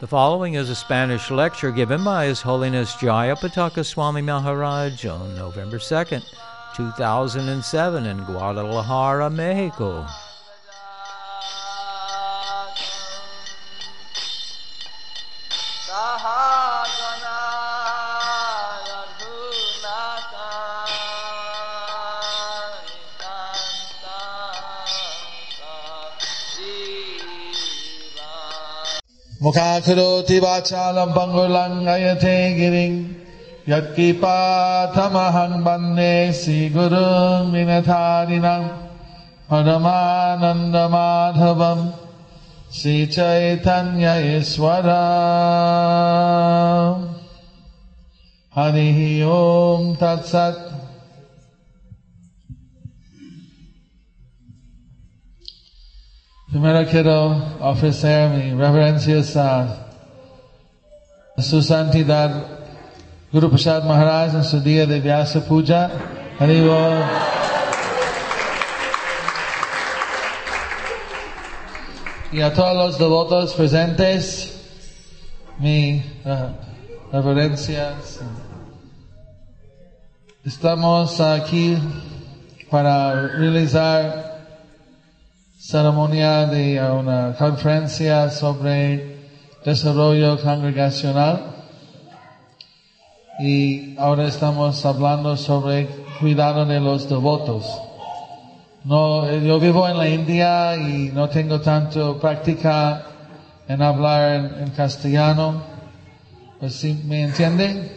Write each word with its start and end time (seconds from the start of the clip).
The 0.00 0.06
following 0.06 0.54
is 0.54 0.70
a 0.70 0.74
Spanish 0.74 1.30
lecture 1.30 1.70
given 1.70 2.02
by 2.02 2.26
His 2.26 2.40
Holiness 2.40 2.94
Jayapataka 2.94 3.84
Swami 3.84 4.22
Maharaj 4.22 5.04
on 5.06 5.36
November 5.36 5.78
2nd, 5.78 6.24
2007 6.77 8.05
in 8.05 8.23
Guadalajara, 8.25 9.29
Mexico. 9.29 10.05
मुखाखरोति 29.43 30.37
वाचालं 30.39 31.09
पङ्गुलङ्गयते 31.15 32.35
गिरिं 32.57 32.93
यत्कृपाथमहं 33.70 35.52
वंदे 35.64 36.12
श्रीगुरुं 36.40 37.42
विनधारिणं 37.52 38.62
परमानन्दमाधवं 39.50 40.60
श्रीचैतन्यईश्वर 42.78 44.88
हरिः 48.56 48.98
ॐ 49.36 49.78
तत्सत् 50.00 50.64
Primeiro 56.50 56.86
quero 56.86 57.42
oferecer-me 57.60 58.54
reverência 58.54 59.18
a 61.36 61.42
sua 61.42 61.62
santidade 61.62 62.57
Guru 63.30 63.50
Prasad 63.50 63.84
Maharaj 63.84 64.36
en 64.36 64.42
su 64.42 64.58
día 64.58 64.86
de 64.86 65.00
Vyasa 65.00 65.40
Puja. 65.40 65.90
Haribo. 66.38 66.78
Y 72.32 72.40
a 72.40 72.54
todos 72.54 72.74
los 72.74 72.98
devotos 72.98 73.52
presentes, 73.52 74.58
mi 75.58 76.02
uh, 76.24 77.12
reverencias. 77.12 78.20
Estamos 80.42 81.20
aquí 81.20 81.76
para 82.70 83.28
realizar 83.36 84.38
ceremonia 85.58 86.46
de 86.46 86.80
una 86.80 87.34
conferencia 87.36 88.30
sobre 88.30 89.18
desarrollo 89.66 90.40
congregacional 90.40 91.57
y 93.38 93.94
ahora 93.96 94.26
estamos 94.26 94.84
hablando 94.84 95.36
sobre 95.36 95.86
cuidado 96.18 96.66
de 96.66 96.80
los 96.80 97.08
devotos. 97.08 97.64
No, 98.84 99.30
yo 99.30 99.60
vivo 99.60 99.88
en 99.88 99.96
la 99.96 100.08
India 100.08 100.76
y 100.76 101.10
no 101.14 101.28
tengo 101.28 101.60
tanto 101.60 102.18
práctica 102.18 103.04
en 103.68 103.80
hablar 103.80 104.56
en, 104.60 104.70
castellano. 104.70 105.62
Pues, 106.58 106.82
¿Me 107.04 107.22
entienden? 107.22 107.88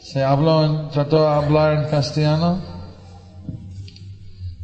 Se 0.00 0.24
habló 0.24 0.64
en, 0.64 0.88
trató 0.90 1.22
de 1.22 1.28
hablar 1.28 1.84
en 1.84 1.90
castellano. 1.90 2.60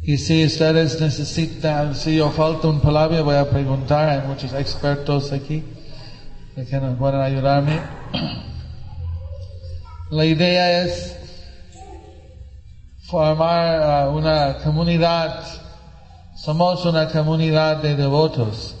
Y 0.01 0.17
si 0.17 0.45
ustedes 0.45 0.99
necesitan, 0.99 1.95
si 1.95 2.17
yo 2.17 2.29
falta 2.29 2.67
un 2.67 2.79
palabra, 2.79 3.21
voy 3.21 3.35
a 3.35 3.49
preguntar, 3.49 4.09
hay 4.09 4.27
muchos 4.27 4.53
expertos 4.53 5.31
aquí 5.31 5.63
que 6.55 6.79
nos 6.79 6.97
pueden 6.97 7.21
ayudarme. 7.21 7.79
La 10.11 10.23
idea 10.23 10.83
es 10.83 11.17
formar 13.07 14.07
uh, 14.07 14.15
una 14.15 14.57
comunidad, 14.63 15.43
somos 16.35 16.85
una 16.85 17.07
comunidad 17.07 17.77
de 17.77 17.95
devotos. 17.95 18.75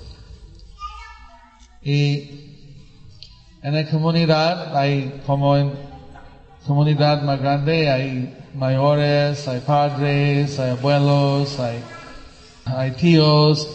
Y 1.81 2.29
en 3.63 3.73
la 3.73 3.89
comunidad 3.89 4.77
hay 4.77 5.23
como 5.25 5.57
en 5.57 5.73
comunidad 6.67 7.23
más 7.23 7.39
grande, 7.41 7.89
hay 7.89 8.37
mayores, 8.53 9.47
hay 9.47 9.61
padres, 9.61 10.59
hay 10.59 10.71
abuelos, 10.71 11.57
hay 12.65 12.91
tíos, 12.91 13.67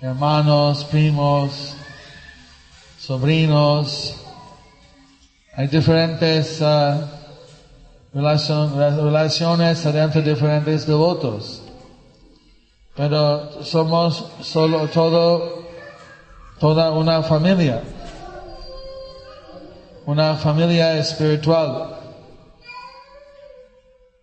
hermanos, 0.00 0.84
primos, 0.84 1.74
sobrinos. 3.00 4.25
Hay 5.58 5.68
diferentes 5.68 6.60
uh, 6.60 7.00
relaciones 8.12 9.86
entre 9.86 10.20
diferentes 10.20 10.86
devotos. 10.86 11.62
Pero 12.94 13.64
somos 13.64 14.26
solo 14.42 14.86
todo, 14.88 15.64
toda 16.60 16.90
una 16.90 17.22
familia. 17.22 17.82
Una 20.04 20.34
familia 20.34 20.98
espiritual. 20.98 22.00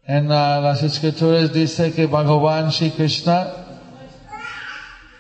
En 0.06 0.28
uh, 0.28 0.62
las 0.62 0.84
escrituras 0.84 1.52
dice 1.52 1.92
que 1.94 2.06
Bhagavan 2.06 2.72
Sri 2.72 2.92
Krishna 2.92 3.48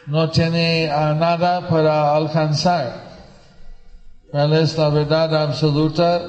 no 0.05 0.29
tiene 0.29 0.91
uh, 0.93 1.15
nada 1.15 1.67
para 1.67 2.15
alcanzar. 2.15 3.12
Él 4.33 4.53
es 4.53 4.77
la 4.77 4.89
verdad 4.89 5.33
absoluta, 5.35 6.21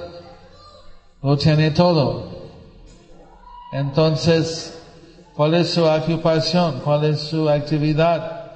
lo 1.23 1.37
tiene 1.39 1.71
todo. 1.71 2.29
Entonces, 3.73 4.79
¿cuál 5.35 5.55
es 5.55 5.71
su 5.71 5.85
ocupación? 5.85 6.81
¿Cuál 6.85 7.07
es 7.07 7.21
su 7.21 7.49
actividad? 7.49 8.53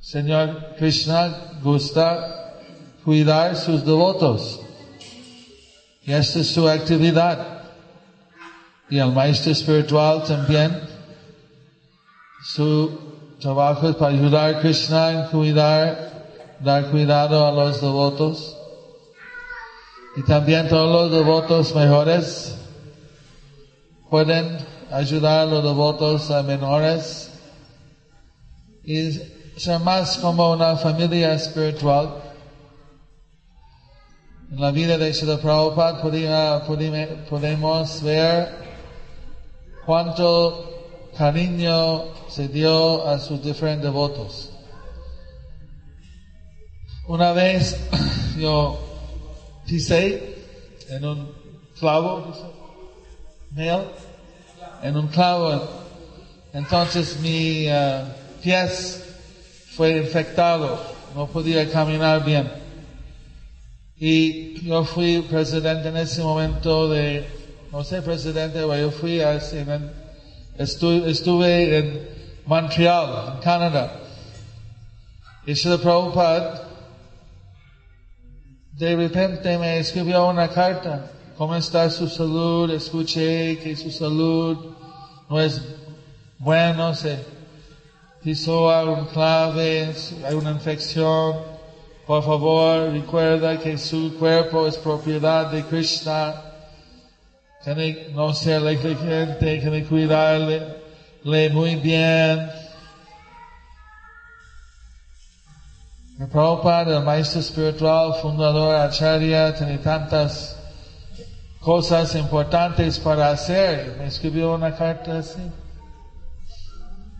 Señor 0.00 0.74
Krishna 0.78 1.58
gusta 1.62 2.54
cuidar 3.04 3.56
sus 3.56 3.84
devotos. 3.84 4.60
Y 6.04 6.12
esta 6.12 6.40
es 6.40 6.54
su 6.54 6.68
actividad 6.68 7.62
y 8.88 8.98
el 8.98 9.10
maestro 9.12 9.52
espiritual 9.52 10.22
también. 10.22 10.80
Su 12.44 12.90
trabajo 13.40 13.88
es 13.88 13.96
para 13.96 14.14
ayudar 14.14 14.54
a 14.54 14.60
Krishna 14.60 15.10
en 15.10 15.26
cuidar, 15.30 16.21
dar 16.62 16.90
cuidado 16.90 17.46
a 17.46 17.52
los 17.52 17.80
devotos. 17.80 18.56
Y 20.16 20.22
también 20.22 20.68
todos 20.68 21.10
los 21.10 21.18
devotos 21.18 21.74
mejores 21.74 22.56
pueden 24.10 24.58
ayudar 24.90 25.40
a 25.40 25.44
los 25.46 25.64
devotos 25.64 26.28
menores 26.44 27.30
y 28.84 29.12
ser 29.56 29.80
más 29.80 30.18
como 30.18 30.52
una 30.52 30.76
familia 30.76 31.32
espiritual. 31.34 32.16
En 34.50 34.60
la 34.60 34.70
vida 34.70 34.98
de 34.98 35.14
Srila 35.14 35.38
Prabhupada 35.38 36.02
podemos 37.30 38.02
ver 38.02 38.54
cuánto 39.86 40.70
cariño 41.16 42.04
se 42.28 42.48
dio 42.48 43.08
a 43.08 43.18
sus 43.18 43.42
diferentes 43.42 43.84
devotos. 43.84 44.51
Una 47.12 47.32
vez 47.32 47.76
yo 48.38 48.80
pisé 49.66 50.34
en 50.88 51.04
un 51.04 51.30
clavo, 51.78 52.32
en 54.82 54.96
un 54.96 55.08
clavo, 55.08 55.60
entonces 56.54 57.18
mi 57.20 57.68
uh, 57.68 58.06
pies 58.42 59.04
fue 59.76 59.98
infectado, 59.98 60.80
no 61.14 61.26
podía 61.26 61.70
caminar 61.70 62.24
bien. 62.24 62.50
Y 63.98 64.66
yo 64.66 64.82
fui 64.82 65.20
presidente 65.20 65.90
en 65.90 65.98
ese 65.98 66.22
momento 66.22 66.88
de 66.88 67.28
no 67.70 67.84
sé, 67.84 68.00
presidente, 68.00 68.60
yo 68.60 68.90
fui 68.90 69.20
a, 69.20 69.34
estuve, 70.56 71.78
en 71.78 72.08
Montreal, 72.46 73.34
en 73.34 73.40
Canadá. 73.42 74.00
Y 75.44 75.54
Srila 75.54 75.76
Prabhupada 75.76 76.71
de 78.72 78.96
repente 78.96 79.58
me 79.58 79.78
escribió 79.78 80.26
una 80.26 80.48
carta 80.48 81.10
cómo 81.36 81.54
está 81.54 81.90
su 81.90 82.08
salud, 82.08 82.70
escuché 82.70 83.58
que 83.58 83.76
su 83.76 83.90
salud 83.90 84.56
no 85.28 85.40
es 85.40 85.60
bueno, 86.38 86.94
se 86.94 87.18
pisó 88.22 88.68
un 88.90 89.06
clave, 89.06 89.94
hay 90.24 90.34
una 90.34 90.50
infección. 90.50 91.36
Por 92.06 92.22
favor, 92.22 92.90
recuerda 92.90 93.58
que 93.58 93.78
su 93.78 94.16
cuerpo 94.18 94.66
es 94.66 94.76
propiedad 94.76 95.46
de 95.50 95.64
Krishna. 95.64 96.34
Tiene 97.62 98.08
no 98.12 98.34
ser 98.34 98.62
negligente, 98.62 99.58
tiene 99.58 99.84
cuidarle 99.84 100.82
muy 101.24 101.76
bien. 101.76 102.61
Prabhupada, 106.26 106.98
el 106.98 107.04
maestro 107.04 107.40
espiritual, 107.40 108.14
fundador, 108.20 108.76
Acharya, 108.76 109.54
tiene 109.54 109.78
tantas 109.78 110.56
cosas 111.60 112.14
importantes 112.14 112.98
para 112.98 113.30
hacer. 113.30 113.96
Me 113.98 114.06
escribió 114.06 114.54
una 114.54 114.74
carta 114.76 115.18
así. 115.18 115.40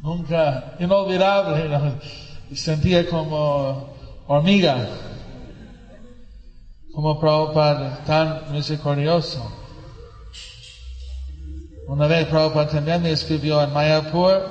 Nunca, 0.03 0.75
inolvidable. 0.79 1.99
Sentía 2.55 3.09
como 3.09 3.89
hormiga. 4.27 4.89
Como 6.93 7.19
Prabhupada, 7.19 8.05
tan 8.05 8.53
misericordioso. 8.53 9.51
Una 11.89 12.07
vez 12.07 12.27
Prabhupada 12.27 12.69
también 12.69 13.03
me 13.03 13.13
escribió 13.13 13.63
en 13.63 13.73
Mayapur, 13.73 14.49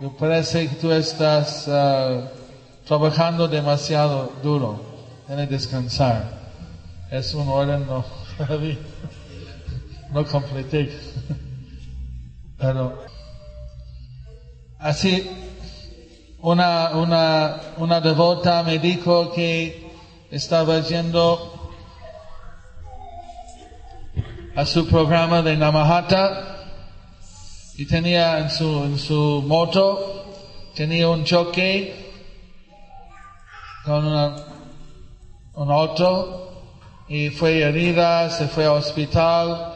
me 0.00 0.10
parece 0.10 0.68
que 0.68 0.74
tú 0.76 0.92
estás 0.92 1.66
uh, 1.66 2.45
trabajando 2.86 3.48
demasiado 3.48 4.32
duro, 4.42 4.80
que 5.26 5.46
descansar. 5.46 6.46
Es 7.10 7.34
un 7.34 7.48
orden 7.48 7.84
no, 7.86 8.04
no 10.12 10.24
completé. 10.26 10.96
Pero 12.56 13.02
así, 14.78 15.28
una, 16.40 16.90
una, 16.94 17.60
una 17.78 18.00
devota 18.00 18.62
me 18.62 18.78
dijo 18.78 19.32
que 19.32 19.90
estaba 20.30 20.78
yendo 20.80 21.72
a 24.54 24.64
su 24.64 24.86
programa 24.86 25.42
de 25.42 25.56
Namahata 25.56 26.68
y 27.76 27.84
tenía 27.86 28.38
en 28.38 28.48
su, 28.48 28.84
en 28.84 28.98
su 28.98 29.44
moto, 29.46 30.24
tenía 30.74 31.08
un 31.08 31.24
choque 31.24 32.05
con 33.86 34.04
un 35.54 35.70
auto 35.70 36.50
y 37.06 37.30
fue 37.30 37.62
herida, 37.62 38.28
se 38.30 38.48
fue 38.48 38.64
al 38.64 38.78
hospital, 38.78 39.74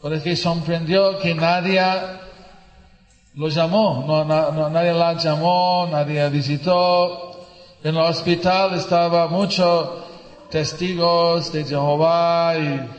porque 0.00 0.34
sorprendió 0.34 1.16
que 1.20 1.32
nadie 1.32 1.80
lo 3.34 3.48
llamó, 3.48 4.04
no, 4.04 4.24
nadie 4.24 4.92
la 4.92 5.12
llamó, 5.12 5.86
nadie 5.88 6.28
visitó. 6.30 7.46
En 7.84 7.94
el 7.94 8.02
hospital 8.02 8.74
estaba 8.74 9.28
muchos 9.28 9.88
testigos 10.50 11.52
de 11.52 11.64
Jehová 11.64 12.54
y 12.56 12.90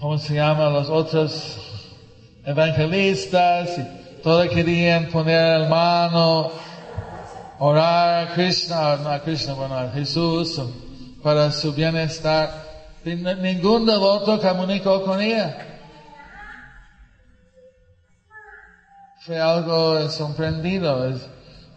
¿cómo 0.00 0.18
se 0.18 0.34
llama? 0.34 0.68
Los 0.68 0.88
otros 0.88 1.58
evangelistas, 2.44 3.78
y 3.78 4.20
todos 4.20 4.48
querían 4.48 5.06
poner 5.10 5.62
el 5.62 5.68
mano, 5.68 6.50
orar 7.58 8.28
a 8.28 8.34
Krishna, 8.34 8.96
no 8.96 9.10
a 9.10 9.20
Krishna, 9.20 9.54
bueno, 9.54 9.76
a 9.76 9.90
Jesús, 9.90 10.60
para 11.22 11.50
su 11.52 11.72
bienestar. 11.72 12.50
ningún 13.04 13.86
devoto 13.86 14.40
comunicó 14.40 15.04
con 15.04 15.20
ella. 15.20 15.56
Fue 19.20 19.40
algo 19.40 20.08
sorprendido. 20.10 21.18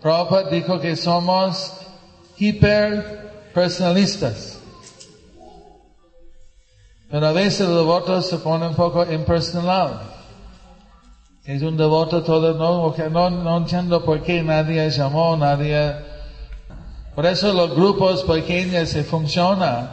Prabhupada 0.01 0.49
dijo 0.49 0.79
que 0.79 0.95
somos 0.95 1.73
hiper 2.37 3.51
personalistas. 3.53 4.59
Pero 7.09 7.25
a 7.25 7.31
veces 7.31 7.61
el 7.61 7.75
devoto 7.75 8.21
se 8.21 8.37
pone 8.37 8.67
un 8.67 8.75
poco 8.75 9.05
impersonal. 9.09 10.16
Es 11.47 11.61
un 11.61 11.77
devoto 11.77 12.23
todo, 12.23 12.55
no, 12.55 12.93
no, 13.09 13.29
no 13.29 13.57
entiendo 13.59 14.03
por 14.03 14.21
qué 14.21 14.43
nadie 14.43 14.89
llamó, 14.89 15.37
nadie... 15.37 15.93
Por 17.15 17.25
eso 17.25 17.53
los 17.53 17.73
grupos 17.73 18.21
pequeños 18.25 18.89
se 18.89 19.05
funcionan. 19.05 19.89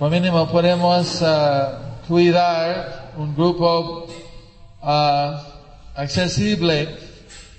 Por 0.00 0.10
mínimo 0.10 0.48
podemos 0.48 1.22
uh, 1.22 2.08
cuidar 2.08 3.12
un 3.16 3.36
grupo 3.36 4.08
uh, 4.82 5.36
accesible. 5.94 6.88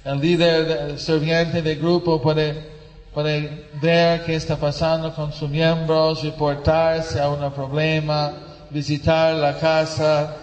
El 0.03 0.19
líder, 0.19 0.89
el 0.89 0.99
serviente 0.99 1.61
del 1.61 1.79
grupo 1.79 2.21
puede, 2.21 2.69
puede 3.13 3.69
ver 3.81 4.25
qué 4.25 4.35
está 4.35 4.57
pasando 4.57 5.15
con 5.15 5.31
sus 5.31 5.49
miembros, 5.49 6.21
reportarse 6.21 7.21
a 7.21 7.29
un 7.29 7.49
problema, 7.53 8.33
visitar 8.69 9.35
la 9.35 9.57
casa. 9.57 10.35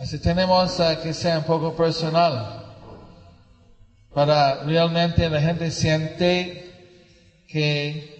Así 0.00 0.18
tenemos 0.18 0.80
que 1.02 1.12
ser 1.12 1.36
un 1.36 1.44
poco 1.44 1.76
personal 1.76 2.64
para 4.14 4.64
realmente 4.64 5.28
la 5.28 5.42
gente 5.42 5.70
siente 5.70 6.72
que 7.46 8.18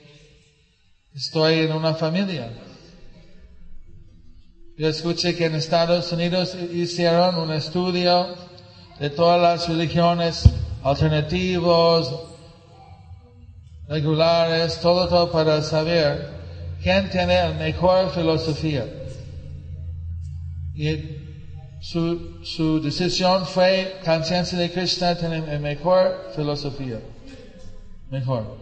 estoy 1.14 1.60
en 1.60 1.72
una 1.72 1.94
familia. 1.94 2.52
Yo 4.76 4.88
escuché 4.88 5.34
que 5.34 5.46
en 5.46 5.54
Estados 5.54 6.12
Unidos 6.12 6.54
hicieron 6.54 7.36
un 7.36 7.50
estudio 7.50 8.26
de 8.98 9.08
todas 9.08 9.40
las 9.40 9.66
religiones 9.66 10.44
alternativos, 10.82 12.12
regulares, 13.88 14.78
todo, 14.80 15.08
todo 15.08 15.32
para 15.32 15.62
saber 15.62 16.28
quién 16.82 17.08
tiene 17.08 17.36
la 17.36 17.52
mejor 17.54 18.10
filosofía. 18.10 18.86
Y 20.74 21.29
su, 21.80 22.44
su 22.44 22.80
decisión 22.80 23.46
fue, 23.46 24.00
conciencia 24.04 24.58
de 24.58 24.70
Krishna 24.70 25.16
tiene 25.16 25.40
la 25.40 25.58
mejor 25.58 26.30
filosofía. 26.36 27.00
Mejor. 28.10 28.58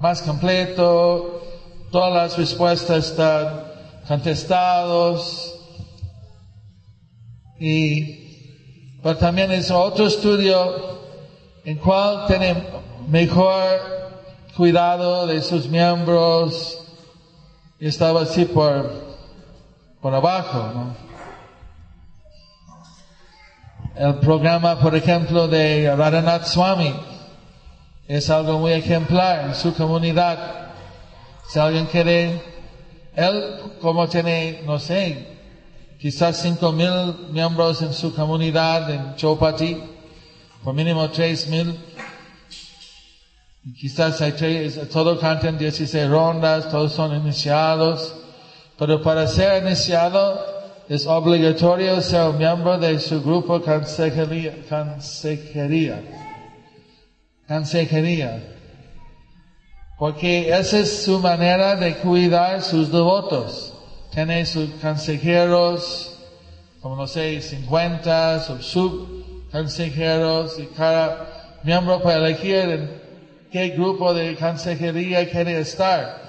Más 0.00 0.22
completo, 0.22 1.42
todas 1.90 2.12
las 2.12 2.38
respuestas 2.38 3.10
están 3.10 3.64
contestados. 4.06 5.56
Y, 7.58 8.98
pero 9.02 9.16
también 9.16 9.50
es 9.50 9.70
otro 9.70 10.06
estudio 10.06 11.00
en 11.64 11.76
cual 11.76 12.26
tiene 12.26 12.64
mejor 13.08 14.00
cuidado 14.56 15.26
de 15.26 15.42
sus 15.42 15.68
miembros, 15.68 16.78
y 17.78 17.86
estaba 17.86 18.22
así 18.22 18.44
por, 18.44 18.90
por 20.00 20.14
abajo, 20.14 20.58
¿no? 20.74 21.10
El 24.00 24.14
programa, 24.14 24.80
por 24.80 24.96
ejemplo, 24.96 25.46
de 25.46 25.94
Radhanath 25.94 26.46
Swami 26.46 26.90
es 28.08 28.30
algo 28.30 28.58
muy 28.58 28.72
ejemplar 28.72 29.48
en 29.48 29.54
su 29.54 29.74
comunidad. 29.74 30.70
Si 31.46 31.58
alguien 31.58 31.84
quiere, 31.84 32.40
él 33.14 33.56
como 33.78 34.08
tiene, 34.08 34.62
no 34.64 34.78
sé, 34.78 35.36
quizás 36.00 36.38
cinco 36.38 36.72
mil 36.72 37.28
miembros 37.30 37.82
en 37.82 37.92
su 37.92 38.14
comunidad 38.14 38.90
en 38.90 39.16
Chopati, 39.16 39.76
por 40.64 40.72
mínimo 40.72 41.10
tres 41.10 41.46
mil, 41.48 41.78
Quizás 43.78 44.18
hay 44.22 44.32
tres, 44.32 44.80
todos 44.88 45.20
cantan 45.20 45.58
16 45.58 46.08
rondas, 46.08 46.70
todos 46.70 46.94
son 46.94 47.14
iniciados, 47.14 48.14
pero 48.78 49.02
para 49.02 49.26
ser 49.26 49.62
iniciado 49.62 50.59
es 50.90 51.06
obligatorio 51.06 52.00
ser 52.00 52.32
miembro 52.32 52.76
de 52.76 52.98
su 52.98 53.22
grupo 53.22 53.62
consejería. 53.62 54.52
Consejería. 57.46 58.42
Porque 60.00 60.48
esa 60.48 60.80
es 60.80 61.04
su 61.04 61.20
manera 61.20 61.76
de 61.76 61.94
cuidar 61.98 62.60
sus 62.60 62.90
devotos. 62.90 63.72
Tiene 64.12 64.44
sus 64.44 64.68
consejeros, 64.82 66.18
como 66.82 66.96
no 66.96 67.06
sé, 67.06 67.40
50, 67.40 68.40
sus 68.40 68.66
subconsejeros, 68.66 70.58
y 70.58 70.66
cada 70.76 71.60
miembro 71.62 72.02
puede 72.02 72.16
elegir 72.16 73.46
qué 73.52 73.68
grupo 73.68 74.12
de 74.12 74.34
consejería 74.34 75.30
quiere 75.30 75.60
estar. 75.60 76.20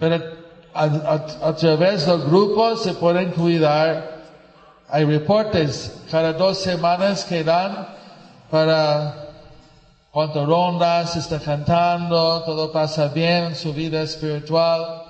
Pero 0.00 0.43
a, 0.74 1.54
través 1.54 2.06
del 2.06 2.22
grupo 2.22 2.76
se 2.76 2.94
pueden 2.94 3.30
cuidar. 3.30 4.22
Hay 4.88 5.04
reportes 5.04 6.02
cada 6.10 6.32
dos 6.32 6.58
semanas 6.58 7.24
que 7.24 7.44
dan 7.44 7.88
para 8.50 9.14
cuántas 10.10 10.46
rondas 10.46 11.16
está 11.16 11.38
cantando, 11.40 12.42
todo 12.44 12.72
pasa 12.72 13.08
bien 13.08 13.44
en 13.44 13.54
su 13.56 13.72
vida 13.72 14.02
espiritual. 14.02 15.02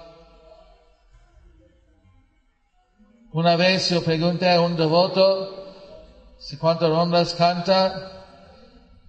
Una 3.33 3.57
vez 3.57 3.91
yo 3.91 4.03
pregunté 4.03 4.51
a 4.51 4.61
un 4.61 4.77
devoto 4.77 5.65
si 6.39 6.57
cuántas 6.57 6.91
rondas 6.91 7.35
canta. 7.35 8.11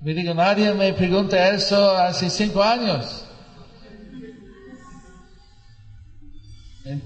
Me 0.02 0.14
digo, 0.14 0.34
nadie 0.34 0.74
me 0.74 0.94
pregunta 0.94 1.50
eso 1.50 1.92
hace 1.92 2.30
cinco 2.30 2.64
años. 2.64 3.25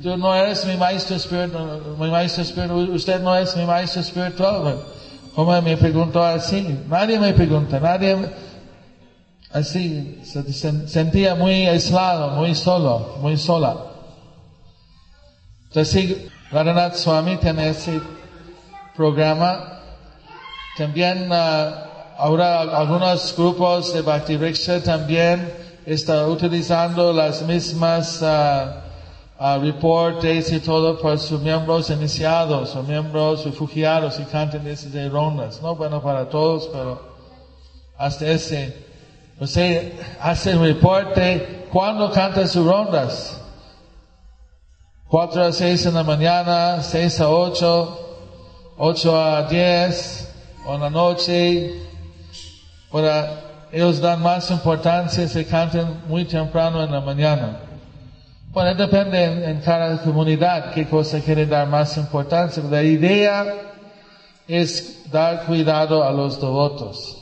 Tú 0.01 0.17
no 0.17 0.35
eres 0.35 0.65
mi 0.65 0.75
maestro 0.75 1.15
espiritual, 1.15 1.95
mi 1.97 2.09
maestro 2.09 2.43
espiritual, 2.43 2.89
usted 2.89 3.21
no 3.21 3.35
es 3.35 3.55
mi 3.55 3.65
maestro 3.65 4.01
espiritual. 4.01 4.83
¿Cómo 5.33 5.61
me 5.61 5.77
preguntó 5.77 6.21
así? 6.21 6.77
Nadie 6.89 7.17
me 7.17 7.33
pregunta, 7.33 7.79
nadie, 7.79 8.29
así, 9.51 10.19
se 10.23 10.43
sentía 10.87 11.35
muy 11.35 11.65
aislado, 11.65 12.31
muy 12.31 12.55
solo, 12.55 13.15
muy 13.21 13.37
sola. 13.37 13.77
Entonces, 15.69 16.17
Radhanath 16.51 16.95
Swami 16.95 17.37
tiene 17.37 17.69
ese 17.69 18.01
programa. 18.95 19.79
También 20.77 21.31
uh, 21.31 21.35
ahora 22.17 22.61
algunos 22.61 23.33
grupos 23.37 23.93
de 23.93 24.01
Bhakti 24.01 24.35
Riksha 24.35 24.81
también 24.83 25.53
están 25.85 26.25
utilizando 26.25 27.13
las 27.13 27.43
mismas 27.43 28.21
uh, 28.21 28.88
uh, 29.39 29.59
reportes 29.59 30.51
y 30.51 30.59
todo 30.59 30.99
para 30.99 31.17
sus 31.17 31.39
miembros 31.39 31.89
iniciados 31.89 32.75
o 32.75 32.83
miembros 32.83 33.45
refugiados 33.45 34.19
y 34.19 34.23
cantan 34.25 34.67
esas 34.67 35.11
rondas. 35.11 35.61
No 35.61 35.75
bueno 35.75 36.01
para 36.01 36.27
todos, 36.27 36.67
pero 36.71 37.01
hasta 37.97 38.27
ese. 38.27 38.87
Usted 39.39 39.93
hace 40.19 40.51
el 40.51 40.59
reporte 40.59 41.67
cuando 41.71 42.11
canta 42.11 42.45
sus 42.47 42.65
rondas. 42.65 43.35
4 45.07 45.43
a 45.43 45.51
6 45.51 45.85
en 45.87 45.93
la 45.95 46.03
mañana, 46.03 46.83
6 46.83 47.21
a 47.21 47.29
8, 47.29 47.99
8 48.77 49.21
a 49.21 49.43
10, 49.43 50.33
o 50.67 50.75
en 50.75 50.81
la 50.81 50.89
noche. 50.89 51.73
Para 52.91 53.67
ellos 53.71 54.01
dan 54.01 54.21
más 54.21 54.51
importancia 54.51 55.27
si 55.27 55.45
cantan 55.45 56.03
muy 56.07 56.25
temprano 56.25 56.83
en 56.83 56.91
la 56.91 57.01
mañana. 57.01 57.68
Bueno, 58.51 58.73
depende 58.73 59.47
en, 59.47 59.59
cada 59.61 60.01
comunidad 60.01 60.73
qué 60.73 60.87
cosa 60.87 61.19
quiere 61.19 61.45
dar 61.45 61.67
más 61.67 61.95
importancia. 61.97 62.63
La 62.63 62.81
idea 62.81 63.45
es 64.47 65.03
dar 65.11 65.45
cuidado 65.45 66.03
a 66.03 66.11
los 66.11 66.41
devotos. 66.41 67.15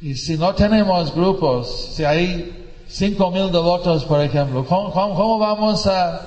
Y 0.00 0.14
si 0.14 0.36
no 0.38 0.54
tenemos 0.54 1.12
grupos, 1.12 1.94
si 1.96 2.04
hay 2.04 2.68
cinco 2.86 3.32
mil 3.32 3.50
devotos, 3.50 4.04
por 4.04 4.20
ejemplo, 4.20 4.64
¿cómo, 4.64 5.38
vamos 5.38 5.88
a, 5.88 6.20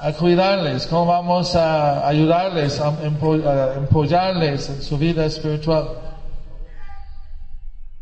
a, 0.00 0.12
cuidarles? 0.12 0.86
¿Cómo 0.86 1.04
vamos 1.04 1.54
a 1.54 2.08
ayudarles, 2.08 2.80
a, 2.80 2.88
a 2.88 3.74
apoyarles 3.84 4.70
en 4.70 4.82
su 4.82 4.96
vida 4.96 5.26
espiritual? 5.26 5.88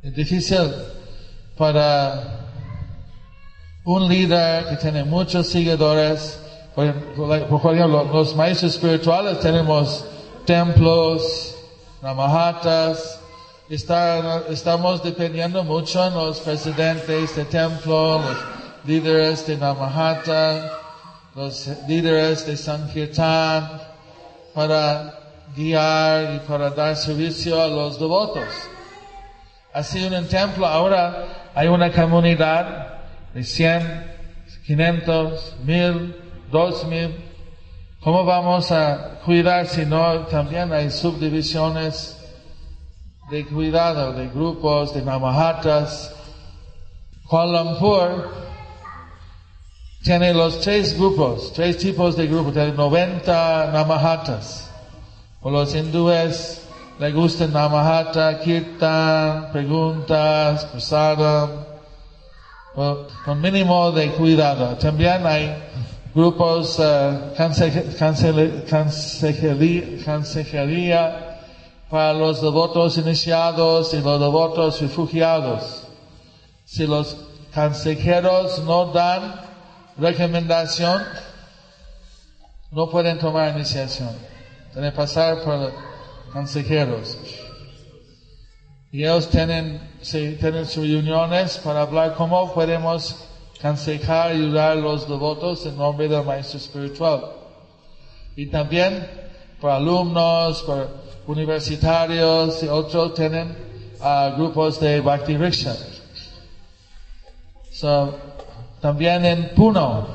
Es 0.03 0.15
difícil 0.15 0.73
para 1.59 2.42
un 3.85 4.09
líder 4.09 4.69
que 4.69 4.77
tiene 4.77 5.05
muchos 5.05 5.49
seguidores, 5.49 6.39
por, 6.75 6.87
ejemplo, 6.87 8.05
los 8.13 8.35
maestros 8.37 8.75
espirituales 8.75 9.41
tenemos 9.41 10.05
templos, 10.47 11.57
namahatas, 12.01 13.21
estamos 13.69 15.03
dependiendo 15.03 15.65
mucho 15.65 16.07
en 16.07 16.15
los 16.15 16.41
presidentes 16.41 17.35
de 17.35 17.45
templo, 17.47 18.21
los 18.21 18.37
líderes 18.85 19.47
de 19.47 19.57
Namahata, 19.57 20.71
los 21.35 21.69
líderes 21.89 22.47
de 22.47 22.57
Sankirtan, 22.57 23.81
para 24.55 25.19
guiar 25.57 26.35
y 26.35 26.39
para 26.41 26.71
dar 26.71 26.97
servicio 26.97 27.61
a 27.61 27.67
los 27.67 27.99
devotos. 27.99 28.45
Así 29.73 30.05
en 30.05 30.15
un 30.15 30.29
templo 30.29 30.67
ahora 30.67 31.51
hay 31.55 31.69
una 31.69 31.91
comunidad 31.91 32.92
de 33.35 33.45
100, 33.45 34.05
500, 34.67 35.57
1000, 35.65 36.17
2000. 36.51 37.17
¿Cómo 38.01 38.25
vamos 38.25 38.71
a 38.73 39.21
cuidar 39.25 39.67
si 39.67 39.87
no 39.87 40.27
también 40.27 40.73
hay 40.73 40.91
subdivisiones 40.91 42.19
de 43.31 43.47
cuidado 43.47 44.13
de 44.13 44.29
grupos 44.29 44.93
de 44.95 45.03
namahatas? 45.03 46.15
Kuala 47.27 47.63
Lumpur 47.63 48.31
tiene 50.03 50.35
los 50.35 50.61
tres 50.61 50.99
grupos, 50.99 51.53
tres 51.53 51.79
tipos 51.79 52.17
de 52.17 52.27
grupos, 52.27 52.53
tiene 52.53 52.73
90 52.73 53.71
namahatas. 53.73 54.69
O 55.41 55.51
los 55.51 55.75
hindúes 55.75 56.63
le 56.99 57.13
gusta 57.13 57.47
namahata, 57.47 58.39
kirtan, 58.41 59.51
preguntas, 59.53 60.65
prasadam 60.67 61.72
con 62.75 63.41
mínimo 63.41 63.93
de 63.93 64.13
cuidado. 64.13 64.77
También 64.77 65.27
hay 65.27 65.55
grupos 66.15 66.79
uh, 66.79 67.33
consejería 70.05 71.39
para 71.91 72.13
los 72.15 72.41
devotos 72.41 72.97
iniciados 72.97 73.93
y 73.93 74.01
los 74.01 74.21
devotos 74.21 74.81
refugiados. 74.81 75.85
Si 76.65 76.87
los 76.87 77.17
consejeros 77.55 78.61
no 78.61 78.87
dan 78.87 79.41
recomendación, 79.99 81.03
no 82.71 82.89
pueden 82.89 83.19
tomar 83.19 83.55
iniciación. 83.55 84.11
Tienen 84.73 84.91
que 84.91 84.97
pasar 84.97 85.43
por 85.43 85.71
consejeros. 86.33 87.19
Y 88.93 89.05
ellos 89.05 89.31
tienen, 89.31 89.81
tienen 90.11 90.67
sus 90.67 90.87
reuniones 90.87 91.57
para 91.57 91.81
hablar 91.81 92.15
cómo 92.15 92.53
podemos 92.53 93.25
aconsejar 93.59 94.33
y 94.33 94.35
ayudar 94.35 94.73
a 94.73 94.75
los 94.75 95.09
devotos 95.09 95.65
en 95.65 95.79
nombre 95.79 96.09
del 96.09 96.23
maestro 96.23 96.59
espiritual. 96.59 97.25
Y 98.37 98.47
también 98.49 99.09
para 99.63 99.77
alumnos, 99.77 100.63
para 100.65 100.89
universitarios 101.27 102.63
y 102.63 102.69
otros 102.69 103.15
tienen 103.15 103.57
uh, 104.01 104.37
grupos 104.37 104.79
de 104.79 105.01
Bhakti 105.01 105.39
Riksha. 105.39 105.75
So, 107.71 108.15
también 108.83 109.25
en 109.25 109.55
Puno, 109.55 110.07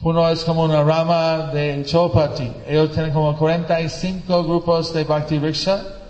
Puno 0.00 0.26
es 0.30 0.42
como 0.42 0.64
una 0.64 0.82
rama 0.82 1.50
de 1.52 1.84
Chopati. 1.84 2.50
Ellos 2.66 2.92
tienen 2.92 3.12
como 3.12 3.36
45 3.36 4.42
grupos 4.44 4.94
de 4.94 5.04
Bhakti 5.04 5.38
Riksha 5.38 6.03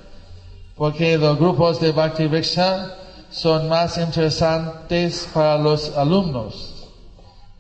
porque 0.77 1.17
los 1.17 1.39
grupos 1.39 1.81
de 1.81 1.93
Bhakti 1.93 2.27
Viksha 2.27 2.97
son 3.31 3.69
más 3.69 3.97
interesantes 3.99 5.29
para 5.33 5.57
los 5.59 5.97
alumnos. 5.97 6.89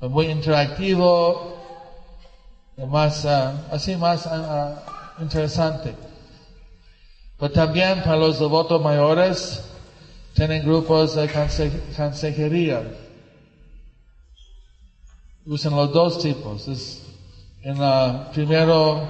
Muy 0.00 0.26
interactivo, 0.26 1.54
más, 2.88 3.24
uh, 3.24 3.74
así 3.74 3.96
más 3.96 4.26
uh, 4.26 5.22
interesante. 5.22 5.94
Pero 7.38 7.52
también 7.52 8.02
para 8.02 8.16
los 8.16 8.38
devotos 8.38 8.82
mayores 8.82 9.62
tienen 10.34 10.64
grupos 10.64 11.14
de 11.14 11.28
consejería. 11.96 12.82
Usan 15.46 15.76
los 15.76 15.92
dos 15.92 16.18
tipos. 16.20 16.68
Es 16.68 17.02
en 17.62 17.78
la 17.80 18.30
primero 18.32 19.08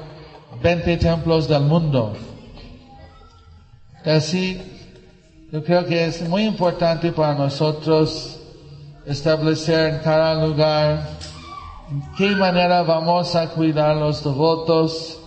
20 0.63 0.97
templos 0.99 1.49
del 1.49 1.63
mundo 1.63 2.15
Así, 4.05 4.61
yo 5.51 5.65
creo 5.65 5.87
que 5.87 6.05
es 6.05 6.29
muy 6.29 6.43
importante 6.43 7.11
para 7.13 7.35
nosotros 7.35 8.39
establecer 9.07 9.95
en 9.95 10.01
cada 10.01 10.47
lugar 10.47 11.09
en 11.91 12.03
qué 12.19 12.37
manera 12.37 12.83
vamos 12.83 13.35
a 13.35 13.49
cuidar 13.49 13.97
los 13.97 14.23
devotos, 14.23 15.19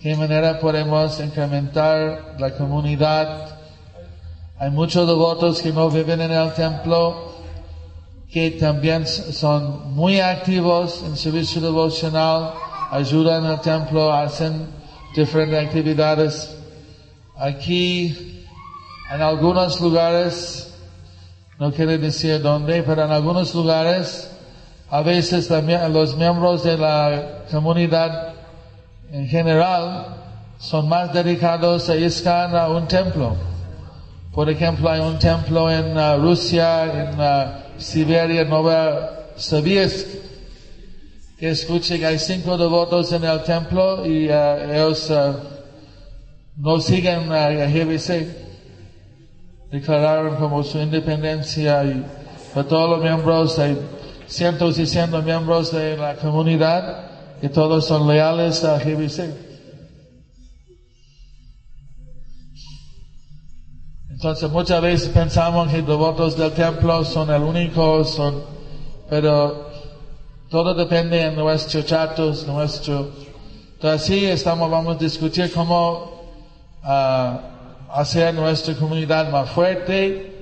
qué 0.00 0.16
manera 0.16 0.58
podemos 0.58 1.20
incrementar 1.20 2.34
la 2.38 2.50
comunidad. 2.56 3.58
Hay 4.58 4.70
muchos 4.70 5.06
devotos 5.06 5.62
que 5.62 5.72
no 5.72 5.88
viven 5.88 6.20
en 6.20 6.32
el 6.32 6.52
templo, 6.54 7.32
que 8.28 8.52
también 8.52 9.06
son 9.06 9.94
muy 9.94 10.18
activos 10.18 11.04
en 11.06 11.16
servicio 11.16 11.60
devocional, 11.60 12.54
ayudan 12.90 13.44
el 13.44 13.60
templo, 13.60 14.12
hacen 14.12 14.66
diferentes 15.14 15.64
actividades 15.64 16.55
Aquí, 17.38 18.44
en 19.12 19.20
algunos 19.20 19.78
lugares, 19.80 20.74
no 21.58 21.70
quiere 21.70 21.98
decir 21.98 22.40
dónde, 22.40 22.82
pero 22.82 23.04
en 23.04 23.10
algunos 23.12 23.54
lugares, 23.54 24.30
a 24.88 25.02
veces 25.02 25.50
los 25.50 26.16
miembros 26.16 26.62
de 26.62 26.78
la 26.78 27.44
comunidad 27.50 28.34
en 29.10 29.26
general 29.28 30.16
son 30.58 30.88
más 30.88 31.12
dedicados 31.12 31.88
a 31.90 31.96
ir 31.96 32.10
a 32.26 32.70
un 32.70 32.88
templo. 32.88 33.36
Por 34.32 34.48
ejemplo, 34.48 34.90
hay 34.90 35.00
un 35.00 35.18
templo 35.18 35.70
en 35.70 35.96
uh, 35.96 36.18
Rusia, 36.18 36.84
en 36.84 37.20
uh, 37.20 37.80
Siberia, 37.80 38.44
Novosibirsk, 38.44 40.06
que 41.38 41.50
escuché 41.50 41.98
que 41.98 42.06
hay 42.06 42.18
cinco 42.18 42.56
devotos 42.56 43.12
en 43.12 43.24
el 43.24 43.42
templo 43.44 44.06
y 44.06 44.28
uh, 44.28 44.72
ellos 44.72 45.10
no 46.56 46.80
siguen 46.80 47.30
a 47.32 47.50
GBC. 47.50 48.46
Declararon 49.70 50.36
como 50.36 50.62
su 50.62 50.78
independencia 50.78 51.84
y 51.84 52.04
para 52.54 52.68
todos 52.68 52.90
los 52.90 53.02
miembros, 53.02 53.58
hay 53.58 53.78
cientos 54.26 54.78
y 54.78 54.86
cientos 54.86 55.24
de 55.24 55.30
miembros 55.30 55.72
de 55.72 55.96
la 55.96 56.16
comunidad 56.16 57.40
que 57.40 57.48
todos 57.48 57.84
son 57.84 58.08
leales 58.08 58.64
a 58.64 58.78
GBC. 58.78 59.44
Entonces 64.08 64.50
muchas 64.50 64.80
veces 64.80 65.08
pensamos 65.10 65.70
que 65.70 65.78
los 65.78 65.88
devotos 65.88 66.36
del 66.36 66.52
templo 66.52 67.04
son 67.04 67.28
el 67.30 67.42
único, 67.42 68.02
son, 68.04 68.42
pero 69.10 69.68
todo 70.48 70.72
depende 70.72 71.18
de 71.18 71.32
nuestros 71.32 71.84
chatos, 71.84 72.46
nuestro. 72.46 73.10
Entonces 73.74 74.02
así 74.02 74.24
estamos, 74.24 74.70
vamos 74.70 74.96
a 74.96 74.98
discutir 74.98 75.52
cómo 75.52 76.15
uh, 76.86 77.38
hacer 77.92 78.34
nuestra 78.34 78.74
comunidad 78.74 79.30
más 79.30 79.50
fuerte 79.50 80.32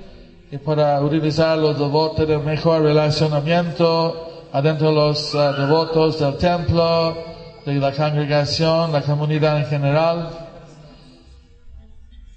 y 0.51 0.59
para 0.59 1.01
utilizar 1.01 1.59
los 1.59 1.79
devotos 1.79 2.29
de 2.29 2.39
mejor 2.39 2.83
relacionamiento 2.83 4.49
adentro 4.53 4.89
de 4.89 4.95
los 4.95 5.35
uh, 5.35 5.53
devotos 5.59 6.21
del 6.21 6.37
templo, 6.37 7.17
de 7.65 7.75
la 7.75 7.93
congregación, 7.93 8.93
la 8.93 9.03
comunidad 9.03 9.59
en 9.59 9.67
general. 9.67 10.31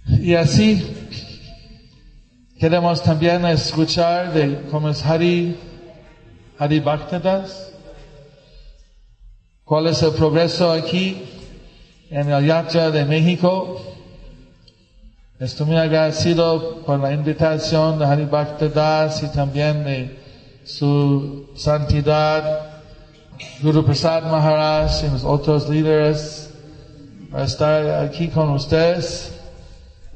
Y 0.07 0.33
así 0.33 0.83
queremos 2.57 3.03
también 3.03 3.45
escuchar 3.45 4.33
de 4.33 4.61
cómo 4.71 4.89
es 4.89 5.05
Hari, 5.05 5.57
Hari 6.57 6.79
Bhaktadas, 6.79 7.73
cuál 9.65 9.87
es 9.87 10.01
el 10.01 10.11
progreso 10.13 10.71
aquí 10.71 11.23
en 12.09 12.31
el 12.31 12.45
Yatra 12.45 12.89
de 12.89 13.05
México. 13.05 13.96
Estoy 15.39 15.67
muy 15.67 15.77
agradecido 15.77 16.81
por 16.83 16.99
la 16.99 17.13
invitación 17.13 17.99
de 17.99 18.05
Hari 18.05 18.25
Bhaktadas 18.25 19.21
y 19.21 19.27
también 19.27 19.83
de 19.83 20.19
su 20.63 21.51
santidad 21.55 22.81
Guru 23.61 23.85
Prasad 23.85 24.23
Maharaj 24.23 25.03
y 25.03 25.11
los 25.11 25.23
otros 25.23 25.69
líderes 25.69 26.49
para 27.31 27.43
estar 27.43 28.03
aquí 28.03 28.29
con 28.29 28.49
ustedes. 28.49 29.31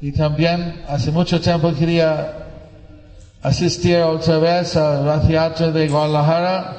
Y 0.00 0.10
también 0.10 0.82
hace 0.88 1.12
mucho 1.12 1.40
tiempo 1.40 1.72
quería 1.72 2.48
asistir 3.42 3.98
otra 3.98 4.38
vez 4.38 4.76
a 4.76 5.02
la 5.02 5.20
teatro 5.20 5.70
de 5.70 5.88
Guadalajara. 5.88 6.76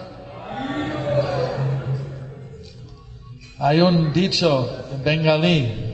Hay 3.58 3.80
un 3.80 4.12
dicho 4.12 4.70
en 4.94 5.02
bengalí, 5.02 5.93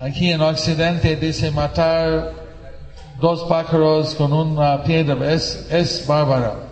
aquí 0.00 0.32
en 0.32 0.40
Occidente 0.40 1.14
dice 1.16 1.50
matar 1.50 2.32
dos 3.20 3.44
pájaros 3.44 4.14
con 4.14 4.32
una 4.32 4.82
piedra, 4.82 5.30
es, 5.32 5.66
es 5.70 6.06
bárbaro. 6.06 6.70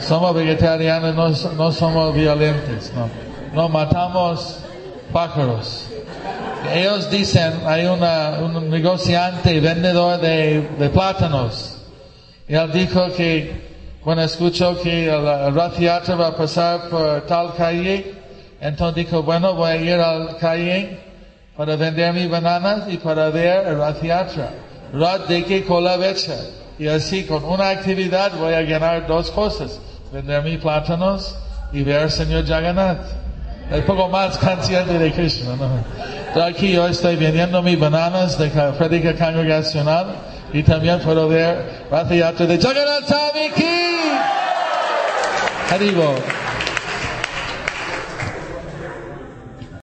Somos 0.00 0.34
vegetarianos, 0.34 1.14
no, 1.14 1.54
no 1.54 1.72
somos 1.72 2.12
violentos, 2.12 2.92
no. 2.94 3.08
No 3.54 3.68
matamos 3.68 4.58
pájaros. 5.12 5.86
Ellos 6.74 7.08
dicen, 7.10 7.52
hay 7.64 7.86
una, 7.86 8.40
un 8.40 8.68
negociante 8.68 9.60
vendedor 9.60 10.20
de, 10.20 10.68
de 10.78 10.88
plátanos. 10.88 11.78
Y 12.48 12.54
él 12.54 12.72
dijo 12.72 13.12
que, 13.12 13.70
cuando 14.02 14.24
escuchó 14.24 14.80
que 14.80 15.04
el, 15.04 15.26
el 15.26 15.56
va 15.56 16.26
a 16.26 16.36
pasar 16.36 16.88
por 16.88 17.20
tal 17.26 17.54
calle, 17.54 18.14
entonces 18.60 19.04
dijo, 19.04 19.22
bueno, 19.22 19.54
voy 19.54 19.70
a 19.70 19.76
ir 19.76 20.00
al 20.00 20.36
calle 20.38 21.11
para 21.56 21.76
vender 21.76 22.12
mis 22.12 22.30
bananas 22.30 22.84
y 22.88 22.96
para 22.96 23.28
ver 23.30 23.66
el 23.66 23.78
Rathiatra. 23.78 24.50
Rat 24.92 25.28
de 25.28 25.44
que 25.44 25.64
cola 25.64 25.96
vecha. 25.96 26.36
Y 26.78 26.88
así, 26.88 27.24
con 27.24 27.44
una 27.44 27.70
actividad 27.70 28.32
voy 28.38 28.54
a 28.54 28.62
ganar 28.62 29.06
dos 29.06 29.30
cosas. 29.30 29.80
Vender 30.12 30.42
mis 30.42 30.58
plátanos 30.58 31.36
y 31.72 31.82
ver 31.82 32.00
al 32.00 32.10
Señor 32.10 32.46
Jagannath. 32.46 33.06
Un 33.70 33.82
poco 33.82 34.08
más 34.08 34.36
consciente 34.36 34.98
de 34.98 35.12
Krishna, 35.12 35.56
¿no? 35.56 36.42
Aquí 36.42 36.72
yo 36.72 36.86
estoy 36.88 37.16
vendiendo 37.16 37.62
mis 37.62 37.78
bananas 37.78 38.38
de 38.38 38.50
la 38.50 38.72
prédica 38.72 39.14
congregacional 39.14 40.16
y 40.52 40.62
también 40.62 41.00
puedo 41.00 41.28
ver 41.28 41.86
Rathiatra 41.90 42.46
de 42.46 42.58
Jagannath 42.58 43.06
Swami 43.06 43.50
Ki. 43.54 43.62